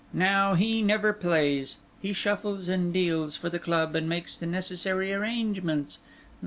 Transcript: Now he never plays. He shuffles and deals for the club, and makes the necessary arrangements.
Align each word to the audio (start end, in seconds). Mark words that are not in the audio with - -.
Now 0.13 0.55
he 0.55 0.81
never 0.81 1.13
plays. 1.13 1.77
He 2.01 2.11
shuffles 2.11 2.67
and 2.67 2.91
deals 2.91 3.35
for 3.35 3.49
the 3.51 3.59
club, 3.59 3.93
and 3.95 4.09
makes 4.09 4.35
the 4.35 4.47
necessary 4.47 5.13
arrangements. 5.13 5.99